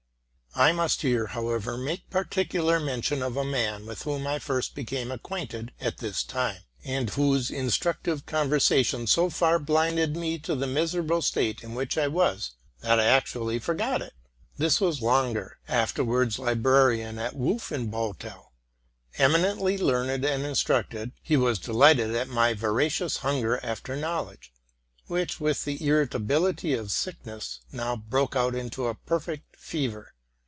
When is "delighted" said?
21.59-22.13